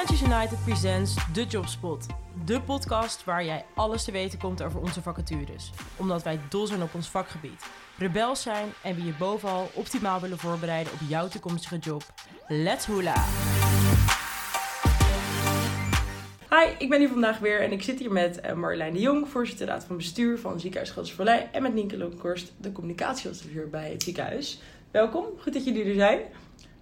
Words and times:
Financials 0.00 0.32
United 0.32 0.64
presents 0.64 1.14
The 1.32 1.44
Jobspot. 1.44 2.06
De 2.44 2.60
podcast 2.60 3.24
waar 3.24 3.44
jij 3.44 3.64
alles 3.74 4.04
te 4.04 4.12
weten 4.12 4.38
komt 4.38 4.62
over 4.62 4.80
onze 4.80 5.02
vacatures. 5.02 5.70
Omdat 5.96 6.22
wij 6.22 6.40
dol 6.48 6.66
zijn 6.66 6.82
op 6.82 6.94
ons 6.94 7.08
vakgebied, 7.08 7.64
rebels 7.98 8.42
zijn 8.42 8.68
en 8.82 8.94
we 8.94 9.04
je 9.04 9.12
bovenal 9.18 9.70
optimaal 9.74 10.20
willen 10.20 10.38
voorbereiden 10.38 10.92
op 10.92 10.98
jouw 11.08 11.28
toekomstige 11.28 11.78
job. 11.78 12.02
Let's 12.48 12.86
hula! 12.86 13.24
Hi, 16.50 16.74
ik 16.78 16.88
ben 16.88 16.98
hier 16.98 17.08
vandaag 17.08 17.38
weer 17.38 17.60
en 17.60 17.72
ik 17.72 17.82
zit 17.82 17.98
hier 17.98 18.12
met 18.12 18.40
eh, 18.40 18.54
Marjolein 18.54 18.92
de 18.92 19.00
Jong, 19.00 19.28
voorzitter 19.28 19.66
raad 19.66 19.84
van 19.84 19.96
bestuur 19.96 20.38
van 20.38 20.60
Ziekenhuis 20.60 20.90
Gelderse 20.90 21.48
en 21.52 21.62
met 21.62 21.74
Nienke 21.74 21.96
Loonkorst, 21.96 22.52
de 22.56 22.72
communicatieadviseur 22.72 23.70
bij 23.70 23.90
het 23.90 24.02
ziekenhuis. 24.02 24.60
Welkom, 24.90 25.24
goed 25.38 25.52
dat 25.52 25.64
jullie 25.64 25.84
er 25.84 25.94
zijn. 25.94 26.20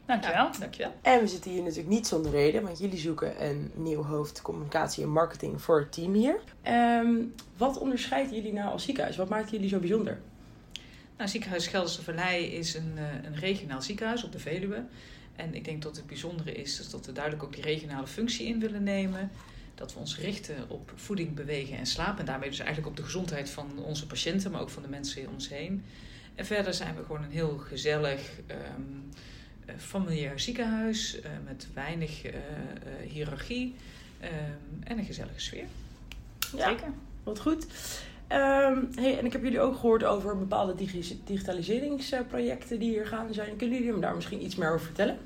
Dankjewel. 0.08 0.44
Ja, 0.52 0.58
dankjewel. 0.58 0.94
En 1.02 1.20
we 1.20 1.26
zitten 1.26 1.50
hier 1.50 1.62
natuurlijk 1.62 1.88
niet 1.88 2.06
zonder 2.06 2.30
reden, 2.30 2.62
want 2.62 2.78
jullie 2.78 2.98
zoeken 2.98 3.44
een 3.44 3.70
nieuw 3.74 4.02
hoofd 4.02 4.42
communicatie 4.42 5.02
en 5.02 5.10
marketing 5.10 5.62
voor 5.62 5.78
het 5.78 5.92
team 5.92 6.14
hier. 6.14 6.40
Ehm, 6.62 7.14
wat 7.56 7.78
onderscheidt 7.78 8.30
jullie 8.30 8.52
nou 8.52 8.70
als 8.70 8.84
ziekenhuis? 8.84 9.16
Wat 9.16 9.28
maakt 9.28 9.50
jullie 9.50 9.68
zo 9.68 9.78
bijzonder? 9.78 10.18
Nou, 11.16 11.30
ziekenhuis 11.30 11.66
Gelderse 11.66 12.02
Vallei 12.02 12.44
is 12.44 12.74
een, 12.74 12.92
eh, 12.96 13.04
een 13.24 13.36
regionaal 13.36 13.82
ziekenhuis 13.82 14.24
op 14.24 14.32
de 14.32 14.38
Veluwe. 14.38 14.84
En 15.36 15.54
ik 15.54 15.64
denk 15.64 15.82
dat 15.82 15.96
het 15.96 16.06
bijzondere 16.06 16.52
is, 16.52 16.90
dat 16.90 17.06
we 17.06 17.12
duidelijk 17.12 17.44
ook 17.44 17.54
die 17.54 17.62
regionale 17.62 18.06
functie 18.06 18.46
in 18.46 18.60
willen 18.60 18.82
nemen. 18.82 19.30
Dat 19.74 19.92
we 19.92 19.98
ons 19.98 20.18
richten 20.18 20.56
op 20.68 20.92
voeding, 20.94 21.34
bewegen 21.34 21.78
en 21.78 21.86
slaap. 21.86 22.18
En 22.18 22.24
daarmee 22.24 22.48
dus 22.48 22.58
eigenlijk 22.58 22.88
op 22.88 22.96
de 22.96 23.02
gezondheid 23.02 23.50
van 23.50 23.78
onze 23.78 24.06
patiënten, 24.06 24.50
maar 24.50 24.60
ook 24.60 24.70
van 24.70 24.82
de 24.82 24.88
mensen 24.88 25.26
om 25.26 25.34
ons 25.34 25.48
heen. 25.48 25.84
En 26.34 26.46
verder 26.46 26.74
zijn 26.74 26.96
we 26.96 27.02
gewoon 27.02 27.22
een 27.22 27.30
heel 27.30 27.58
gezellig, 27.58 28.38
um, 28.50 29.08
familiair 29.78 30.40
ziekenhuis 30.40 31.18
uh, 31.18 31.22
met 31.44 31.68
weinig 31.74 32.26
uh, 32.26 32.32
hiërarchie 33.08 33.74
um, 34.22 34.82
en 34.84 34.98
een 34.98 35.04
gezellige 35.04 35.40
sfeer. 35.40 35.66
Ja, 36.56 36.68
Zeker. 36.68 36.88
Wat 37.22 37.40
goed. 37.40 37.66
Um, 38.32 38.88
hey, 38.94 39.18
en 39.18 39.24
ik 39.24 39.32
heb 39.32 39.42
jullie 39.42 39.60
ook 39.60 39.74
gehoord 39.74 40.04
over 40.04 40.38
bepaalde 40.38 40.74
digitaliseringsprojecten 41.24 42.78
die 42.78 42.90
hier 42.90 43.06
gaan 43.06 43.34
zijn. 43.34 43.56
Kunnen 43.56 43.78
jullie 43.78 43.92
me 43.92 44.00
daar 44.00 44.14
misschien 44.14 44.44
iets 44.44 44.56
meer 44.56 44.72
over 44.72 44.86
vertellen? 44.86 45.18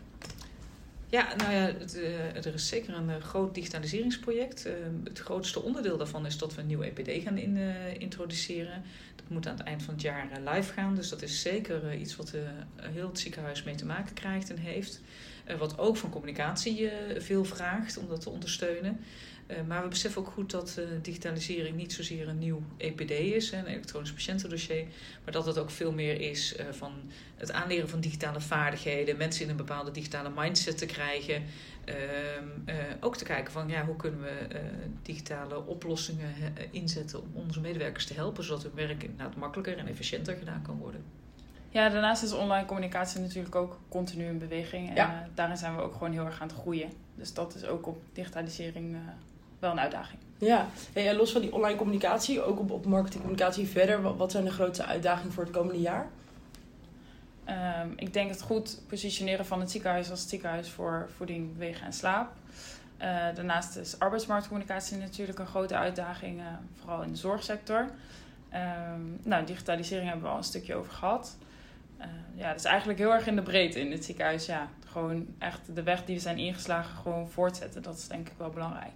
Ja, 1.12 1.34
nou 1.36 1.52
ja, 1.52 1.58
het, 1.78 1.96
uh, 1.96 2.46
er 2.46 2.54
is 2.54 2.68
zeker 2.68 2.94
een 2.94 3.08
uh, 3.08 3.16
groot 3.16 3.54
digitaliseringsproject. 3.54 4.66
Uh, 4.66 4.72
het 5.04 5.18
grootste 5.18 5.62
onderdeel 5.62 5.96
daarvan 5.96 6.26
is 6.26 6.38
dat 6.38 6.54
we 6.54 6.60
een 6.60 6.66
nieuwe 6.66 6.84
EPD 6.84 7.22
gaan 7.22 7.38
in, 7.38 7.56
introduceren. 7.98 8.82
Dat 9.16 9.28
moet 9.28 9.46
aan 9.46 9.56
het 9.56 9.66
eind 9.66 9.82
van 9.82 9.94
het 9.94 10.02
jaar 10.02 10.28
live 10.54 10.72
gaan. 10.72 10.94
Dus 10.94 11.08
dat 11.08 11.22
is 11.22 11.40
zeker 11.40 11.94
iets 11.94 12.16
wat 12.16 12.32
heel 12.76 13.08
het 13.08 13.18
ziekenhuis 13.18 13.62
mee 13.62 13.74
te 13.74 13.84
maken 13.84 14.14
krijgt 14.14 14.50
en 14.50 14.56
heeft. 14.56 15.00
wat 15.58 15.78
ook 15.78 15.96
van 15.96 16.10
communicatie 16.10 16.90
veel 17.16 17.44
vraagt 17.44 17.98
om 17.98 18.08
dat 18.08 18.20
te 18.20 18.30
ondersteunen. 18.30 19.00
Uh, 19.46 19.56
maar 19.66 19.82
we 19.82 19.88
beseffen 19.88 20.20
ook 20.20 20.30
goed 20.30 20.50
dat 20.50 20.76
uh, 20.78 20.84
digitalisering 21.02 21.76
niet 21.76 21.92
zozeer 21.92 22.28
een 22.28 22.38
nieuw 22.38 22.62
EPD 22.76 23.10
is, 23.10 23.52
een 23.52 23.66
elektronisch 23.66 24.12
patiëntendossier, 24.12 24.84
maar 25.24 25.32
dat 25.32 25.46
het 25.46 25.58
ook 25.58 25.70
veel 25.70 25.92
meer 25.92 26.20
is 26.20 26.56
uh, 26.56 26.66
van 26.70 26.92
het 27.36 27.52
aanleren 27.52 27.88
van 27.88 28.00
digitale 28.00 28.40
vaardigheden, 28.40 29.16
mensen 29.16 29.44
in 29.44 29.50
een 29.50 29.56
bepaalde 29.56 29.90
digitale 29.90 30.30
mindset 30.34 30.78
te 30.78 30.86
krijgen. 30.86 31.42
Ehm, 31.84 32.76
ook 33.00 33.16
te 33.16 33.24
kijken 33.24 33.52
van 33.52 33.68
ja, 33.68 33.84
hoe 33.84 33.96
kunnen 33.96 34.20
we 34.20 34.60
digitale 35.02 35.66
oplossingen 35.66 36.34
inzetten 36.70 37.22
om 37.22 37.30
onze 37.34 37.60
medewerkers 37.60 38.06
te 38.06 38.14
helpen, 38.14 38.44
zodat 38.44 38.62
hun 38.62 38.74
werk 38.74 39.02
inderdaad 39.02 39.36
makkelijker 39.36 39.78
en 39.78 39.86
efficiënter 39.86 40.36
gedaan 40.36 40.62
kan 40.62 40.78
worden. 40.78 41.04
Ja, 41.68 41.88
daarnaast 41.88 42.22
is 42.22 42.32
online 42.32 42.66
communicatie 42.66 43.20
natuurlijk 43.20 43.54
ook 43.54 43.78
continu 43.88 44.24
in 44.24 44.38
beweging. 44.38 44.88
En 44.88 44.94
ja. 44.94 45.28
daarin 45.34 45.56
zijn 45.56 45.76
we 45.76 45.82
ook 45.82 45.92
gewoon 45.92 46.12
heel 46.12 46.24
erg 46.24 46.40
aan 46.40 46.48
het 46.48 46.56
groeien. 46.56 46.90
Dus 47.14 47.34
dat 47.34 47.54
is 47.54 47.64
ook 47.64 47.86
op 47.86 48.02
digitalisering 48.12 48.96
wel 49.62 49.70
een 49.70 49.80
uitdaging. 49.80 50.20
Ja, 50.38 50.66
hey, 50.92 51.14
los 51.14 51.32
van 51.32 51.40
die 51.40 51.52
online 51.52 51.78
communicatie, 51.78 52.42
ook 52.42 52.58
op, 52.58 52.70
op 52.70 52.86
marketingcommunicatie 52.86 53.66
verder, 53.66 54.02
wat, 54.02 54.16
wat 54.16 54.30
zijn 54.30 54.44
de 54.44 54.50
grootste 54.50 54.84
uitdagingen 54.84 55.32
voor 55.32 55.44
het 55.44 55.52
komende 55.52 55.80
jaar? 55.80 56.06
Um, 57.82 57.92
ik 57.96 58.12
denk 58.12 58.30
het 58.30 58.42
goed 58.42 58.80
positioneren 58.88 59.46
van 59.46 59.60
het 59.60 59.70
ziekenhuis 59.70 60.10
als 60.10 60.20
het 60.20 60.28
ziekenhuis 60.28 60.70
voor 60.70 61.08
voeding, 61.16 61.52
bewegen 61.52 61.86
en 61.86 61.92
slaap. 61.92 62.32
Uh, 62.98 63.06
daarnaast 63.34 63.76
is 63.76 63.98
arbeidsmarktcommunicatie 63.98 64.96
natuurlijk 64.96 65.38
een 65.38 65.46
grote 65.46 65.74
uitdaging, 65.74 66.40
uh, 66.40 66.46
vooral 66.78 67.02
in 67.02 67.10
de 67.10 67.16
zorgsector. 67.16 67.90
Um, 68.54 69.18
nou, 69.22 69.44
digitalisering 69.44 70.08
hebben 70.08 70.24
we 70.24 70.32
al 70.32 70.36
een 70.36 70.44
stukje 70.44 70.74
over 70.74 70.92
gehad. 70.92 71.36
Uh, 71.98 72.06
ja, 72.34 72.48
dat 72.48 72.58
is 72.58 72.64
eigenlijk 72.64 72.98
heel 72.98 73.12
erg 73.12 73.26
in 73.26 73.36
de 73.36 73.42
breedte 73.42 73.80
in 73.80 73.92
het 73.92 74.04
ziekenhuis. 74.04 74.46
Ja, 74.46 74.68
gewoon 74.86 75.26
echt 75.38 75.60
de 75.74 75.82
weg 75.82 76.04
die 76.04 76.14
we 76.14 76.20
zijn 76.20 76.38
ingeslagen 76.38 76.96
gewoon 76.96 77.28
voortzetten. 77.28 77.82
Dat 77.82 77.96
is 77.96 78.08
denk 78.08 78.28
ik 78.28 78.34
wel 78.36 78.50
belangrijk. 78.50 78.92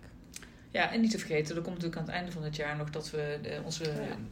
Ja, 0.76 0.92
en 0.92 1.00
niet 1.00 1.10
te 1.10 1.19
vergeten, 1.19 1.56
er 1.56 1.62
komt 1.62 1.75
natuurlijk 1.75 2.00
aan 2.00 2.06
het 2.06 2.14
einde 2.14 2.32
van 2.32 2.42
het 2.42 2.56
jaar 2.56 2.76
nog 2.76 2.91
dat 2.91 3.10
we 3.10 3.38
de, 3.42 3.60
onze 3.64 3.84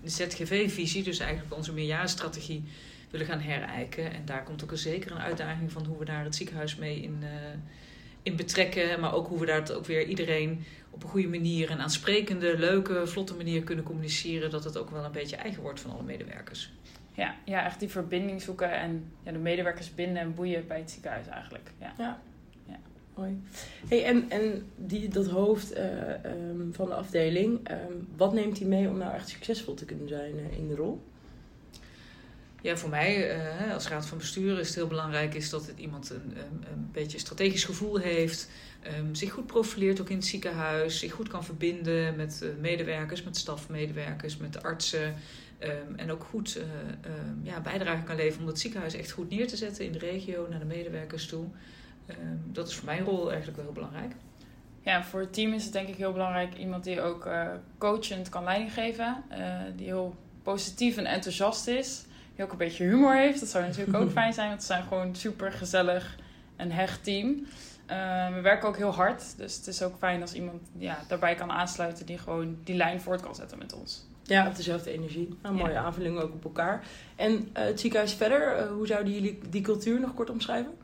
ZGV-visie, 0.05 1.03
dus 1.03 1.19
eigenlijk 1.19 1.55
onze 1.55 1.73
meerjarenstrategie, 1.73 2.65
willen 3.11 3.27
gaan 3.27 3.41
herijken. 3.41 4.13
En 4.13 4.25
daar 4.25 4.43
komt 4.43 4.63
ook 4.65 4.71
een 4.71 4.79
zeker 4.79 5.11
een 5.11 5.19
uitdaging 5.19 5.73
van 5.73 5.85
hoe 5.85 5.99
we 5.99 6.05
daar 6.05 6.25
het 6.25 6.35
ziekenhuis 6.35 6.77
mee 6.77 7.03
in, 7.03 7.19
uh, 7.23 7.29
in 8.23 8.37
betrekken. 8.37 9.01
Maar 9.01 9.15
ook 9.15 9.27
hoe 9.27 9.39
we 9.41 9.47
daar 9.47 9.71
ook 9.73 9.87
weer 9.87 10.07
iedereen 10.07 10.65
op 10.91 11.03
een 11.03 11.09
goede 11.09 11.29
manier, 11.29 11.71
een 11.71 11.81
aansprekende, 11.81 12.59
leuke, 12.59 13.07
vlotte 13.07 13.35
manier 13.35 13.63
kunnen 13.63 13.85
communiceren. 13.85 14.51
Dat 14.51 14.65
het 14.65 14.79
ook 14.79 14.91
wel 14.91 15.05
een 15.05 15.13
beetje 15.13 15.37
eigen 15.37 15.63
wordt 15.63 15.81
van 15.81 15.91
alle 15.91 16.03
medewerkers. 16.03 16.73
Ja, 17.13 17.35
ja 17.45 17.65
echt 17.65 17.81
die 17.81 17.89
verbinding 17.89 18.43
zoeken 18.43 18.73
en 18.73 19.13
ja, 19.23 19.33
de 19.33 19.39
medewerkers 19.39 19.95
binden 19.95 20.23
en 20.23 20.35
boeien 20.35 20.67
bij 20.67 20.79
het 20.79 20.91
ziekenhuis 20.91 21.27
eigenlijk. 21.27 21.71
Ja. 21.81 21.95
ja. 21.99 22.23
Mooi. 23.17 23.43
Hey, 23.89 24.05
en 24.05 24.31
en 24.31 24.71
die, 24.77 25.09
dat 25.09 25.27
hoofd 25.27 25.77
uh, 25.77 25.81
um, 26.25 26.75
van 26.75 26.87
de 26.87 26.95
afdeling, 26.95 27.71
um, 27.71 28.09
wat 28.17 28.33
neemt 28.33 28.59
hij 28.59 28.69
mee 28.69 28.89
om 28.89 28.99
nou 28.99 29.15
echt 29.15 29.29
succesvol 29.29 29.75
te 29.75 29.85
kunnen 29.85 30.09
zijn 30.09 30.35
uh, 30.39 30.59
in 30.59 30.69
de 30.69 30.75
rol? 30.75 31.03
Ja, 32.63 32.77
voor 32.77 32.89
mij 32.89 33.37
uh, 33.37 33.75
als 33.75 33.89
raad 33.89 34.07
van 34.07 34.19
bestuur 34.19 34.59
is 34.59 34.67
het 34.67 34.77
heel 34.77 34.87
belangrijk 34.87 35.35
is 35.35 35.51
dat 35.51 35.67
het 35.67 35.79
iemand 35.79 36.11
een, 36.11 36.37
een, 36.73 36.89
beetje 36.93 37.19
strategisch 37.19 37.65
gevoel 37.65 37.97
heeft, 37.97 38.51
um, 38.99 39.15
zich 39.15 39.33
goed 39.33 39.47
profileert 39.47 40.01
ook 40.01 40.11
in 40.11 40.17
het 40.17 40.27
ziekenhuis, 40.27 40.99
zich 40.99 41.13
goed 41.13 41.29
kan 41.29 41.45
verbinden 41.45 42.17
met 42.17 42.45
medewerkers, 42.61 43.23
met 43.23 43.37
stafmedewerkers, 43.37 44.37
met 44.37 44.63
artsen. 44.63 45.15
en 45.97 46.11
ook 46.11 46.25
goed 46.25 46.59
ja, 47.43 47.61
bijdrage 47.61 48.03
kan 48.03 48.17
leveren 48.17 48.41
om 48.41 48.49
het 48.49 48.61
ziekenhuis 48.61 48.95
echt 48.95 49.11
goed 49.11 49.31
neer 49.31 49.49
te 49.49 49.57
zetten 49.57 49.85
in 49.85 49.93
de 49.93 49.99
regio, 49.99 50.47
naar 50.51 50.59
de 50.59 50.65
medewerkers 50.65 51.27
toe. 51.27 51.47
Ehm, 52.07 52.19
dat 52.53 52.69
is 52.69 52.75
voor 52.75 52.85
mijn 52.85 53.05
rol 53.05 53.29
eigenlijk 53.29 53.57
wel 53.57 53.65
heel 53.65 53.75
belangrijk. 53.75 54.13
Ja, 54.85 55.05
voor 55.05 55.21
het 55.21 55.33
team 55.33 55.53
is 55.53 55.65
het 55.65 55.73
denk 55.73 55.89
ik 55.89 55.97
heel 55.97 56.13
belangrijk 56.13 56.57
iemand 56.57 56.85
die 56.85 57.01
ook 57.01 57.27
uh, 57.27 57.47
coachend 57.79 58.29
kan 58.29 58.45
leiding 58.45 58.73
geven. 58.73 59.25
Uh, 59.33 59.39
die 59.77 59.87
heel 59.87 60.17
positief 60.43 60.97
en 60.97 61.07
enthousiast 61.07 61.67
is. 61.67 62.05
Die 62.35 62.45
ook 62.45 62.53
een 62.53 62.59
beetje 62.59 62.85
humor 62.85 63.15
heeft. 63.15 63.41
Dat 63.41 63.49
zou 63.49 63.65
natuurlijk 63.65 63.99
ook 63.99 64.11
fijn 64.21 64.33
zijn, 64.33 64.49
want 64.49 64.61
we 64.61 64.67
zijn 64.67 64.83
gewoon 64.83 65.17
super 65.17 65.53
gezellig 65.53 66.19
en 66.57 66.71
hecht 66.71 67.05
team. 67.05 67.29
Uh, 67.91 68.35
we 68.35 68.41
werken 68.41 68.69
ook 68.69 68.77
heel 68.77 68.95
hard. 68.95 69.37
Dus 69.37 69.57
het 69.57 69.67
is 69.67 69.83
ook 69.83 69.95
fijn 69.99 70.21
als 70.21 70.35
iemand 70.35 70.63
ja, 70.79 70.99
daarbij 71.09 71.35
kan 71.35 71.51
aansluiten 71.51 72.07
die 72.07 72.19
gewoon 72.19 72.57
die 72.65 72.77
lijn 72.77 73.01
voort 73.01 73.21
kan 73.21 73.35
zetten 73.35 73.59
met 73.59 73.73
ons. 73.73 74.07
Ja, 74.23 74.47
op 74.47 74.57
dezelfde 74.57 74.93
energie. 74.93 75.39
Een 75.43 75.55
mooie 75.55 75.77
aanvulling 75.77 76.19
ook 76.19 76.33
op 76.33 76.45
elkaar. 76.45 76.87
En 77.17 77.49
het 77.53 77.81
ziekenhuis 77.81 78.13
verder, 78.13 78.69
hoe 78.69 78.87
zouden 78.87 79.13
jullie 79.13 79.41
die 79.51 79.61
cultuur 79.61 80.01
nog 80.01 80.15
kort 80.15 80.31
omschrijven? 80.31 80.75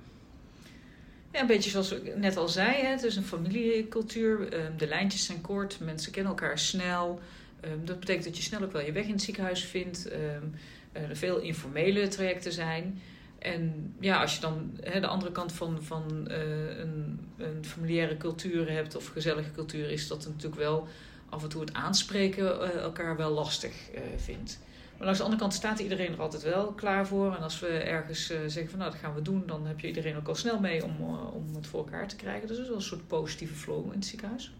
Ja, 1.32 1.40
een 1.40 1.46
beetje 1.46 1.70
zoals 1.70 1.92
ik 1.92 2.16
net 2.16 2.36
al 2.36 2.48
zei, 2.48 2.82
hè, 2.82 2.88
het 2.88 3.02
is 3.02 3.16
een 3.16 3.24
familiecultuur. 3.24 4.52
Ehm, 4.52 4.76
de 4.76 4.86
lijntjes 4.86 5.26
zijn 5.26 5.40
kort, 5.40 5.80
mensen 5.80 6.12
kennen 6.12 6.32
elkaar 6.32 6.58
snel. 6.58 7.20
Ehm, 7.60 7.84
dat 7.84 8.00
betekent 8.00 8.24
dat 8.24 8.36
je 8.36 8.42
snel 8.42 8.62
ook 8.62 8.72
wel 8.72 8.84
je 8.84 8.92
weg 8.92 9.04
in 9.04 9.12
het 9.12 9.22
ziekenhuis 9.22 9.64
vindt. 9.64 10.08
Ehm, 10.08 10.44
er 10.92 11.16
veel 11.16 11.38
informele 11.38 12.08
trajecten 12.08 12.52
zijn. 12.52 13.00
En 13.38 13.94
ja, 14.00 14.20
als 14.20 14.34
je 14.34 14.40
dan 14.40 14.78
hè, 14.80 15.00
de 15.00 15.06
andere 15.06 15.32
kant 15.32 15.52
van, 15.52 15.82
van 15.82 16.28
uh, 16.30 16.78
een, 16.78 17.20
een 17.36 17.64
familiaire 17.64 18.16
cultuur 18.16 18.70
hebt 18.70 18.96
of 18.96 19.06
gezellige 19.06 19.50
cultuur, 19.50 19.90
is 19.90 20.08
dat 20.08 20.26
natuurlijk 20.26 20.60
wel 20.60 20.88
af 21.28 21.42
en 21.42 21.48
toe 21.48 21.60
het 21.60 21.74
aanspreken 21.74 22.44
uh, 22.44 22.74
elkaar 22.74 23.16
wel 23.16 23.30
lastig 23.30 23.72
uh, 23.94 24.00
vindt. 24.16 24.58
Maar 25.00 25.08
langs 25.08 25.24
de 25.24 25.30
andere 25.30 25.48
kant 25.48 25.60
staat 25.60 25.78
iedereen 25.78 26.12
er 26.12 26.20
altijd 26.20 26.42
wel 26.42 26.72
klaar 26.72 27.06
voor. 27.06 27.36
En 27.36 27.42
als 27.42 27.60
we 27.60 27.68
ergens 27.68 28.30
uh, 28.30 28.38
zeggen 28.46 28.68
van 28.68 28.78
nou 28.78 28.90
dat 28.90 29.00
gaan 29.00 29.14
we 29.14 29.22
doen, 29.22 29.42
dan 29.46 29.66
heb 29.66 29.80
je 29.80 29.86
iedereen 29.86 30.16
ook 30.16 30.28
al 30.28 30.34
snel 30.34 30.60
mee 30.60 30.84
om, 30.84 30.96
uh, 31.00 31.34
om 31.34 31.54
het 31.54 31.66
voor 31.66 31.78
elkaar 31.78 32.08
te 32.08 32.16
krijgen. 32.16 32.46
Dus 32.48 32.56
dat 32.56 32.64
is 32.64 32.70
wel 32.70 32.80
een 32.80 32.84
soort 32.84 33.06
positieve 33.06 33.54
flow 33.54 33.86
in 33.86 33.98
het 33.98 34.06
ziekenhuis. 34.06 34.54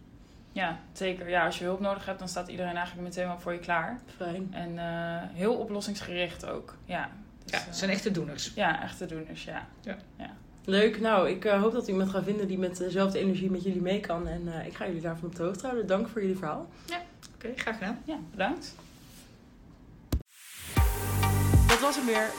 Ja, 0.52 0.80
zeker. 0.92 1.28
Ja, 1.28 1.46
als 1.46 1.58
je 1.58 1.64
hulp 1.64 1.80
nodig 1.80 2.06
hebt, 2.06 2.18
dan 2.18 2.28
staat 2.28 2.48
iedereen 2.48 2.74
eigenlijk 2.74 3.08
meteen 3.08 3.26
wel 3.26 3.38
voor 3.38 3.52
je 3.52 3.58
klaar. 3.58 4.00
Fijn. 4.16 4.48
En 4.54 4.70
uh, 4.74 5.36
heel 5.38 5.54
oplossingsgericht 5.54 6.46
ook. 6.46 6.76
Ja, 6.84 7.10
dus, 7.44 7.52
ja, 7.52 7.66
het 7.66 7.76
zijn 7.76 7.90
echte 7.90 8.10
doeners. 8.10 8.52
Ja, 8.54 8.82
echte 8.82 9.06
doeners, 9.06 9.44
ja. 9.44 9.66
ja. 9.80 9.96
ja. 10.16 10.30
Leuk. 10.64 11.00
Nou, 11.00 11.28
ik 11.28 11.44
hoop 11.44 11.72
dat 11.72 11.88
u 11.88 11.92
iemand 11.92 12.10
gaat 12.10 12.24
vinden 12.24 12.48
die 12.48 12.58
met 12.58 12.76
dezelfde 12.76 13.18
energie 13.18 13.50
met 13.50 13.62
jullie 13.62 13.82
mee 13.82 14.00
kan. 14.00 14.28
En 14.28 14.48
ik 14.66 14.74
ga 14.74 14.86
jullie 14.86 15.02
daarvan 15.02 15.28
op 15.28 15.36
de 15.36 15.42
hoogte 15.42 15.66
houden. 15.66 15.86
Dank 15.86 16.08
voor 16.08 16.20
jullie 16.20 16.36
verhaal. 16.36 16.68
Ja, 16.86 16.96
oké. 16.96 17.46
Okay, 17.46 17.52
graag 17.56 17.78
gedaan. 17.78 17.98
Ja, 18.04 18.16
bedankt. 18.30 18.74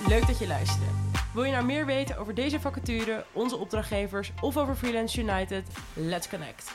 Leuk 0.07 0.27
dat 0.27 0.39
je 0.39 0.48
luisterde. 0.48 0.86
Wil 1.33 1.44
je 1.44 1.51
nou 1.51 1.65
meer 1.65 1.86
weten 1.86 2.18
over 2.18 2.36
deze 2.36 2.59
vacature, 2.59 3.25
onze 3.31 3.57
opdrachtgevers 3.57 4.31
of 4.42 4.57
over 4.57 4.75
Freelance 4.75 5.19
United? 5.21 5.63
Let's 5.94 6.30
connect. 6.30 6.71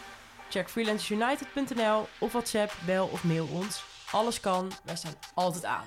Check 0.49 0.69
freelanceunited.nl 0.69 2.07
of 2.19 2.33
WhatsApp, 2.33 2.73
bel 2.87 3.07
of 3.07 3.25
mail 3.25 3.47
ons. 3.53 3.85
Alles 4.11 4.41
kan, 4.41 4.73
wij 4.85 4.97
staan 4.97 5.15
altijd 5.35 5.65
aan. 5.65 5.85